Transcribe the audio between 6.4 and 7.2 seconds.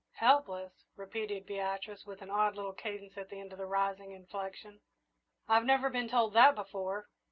before.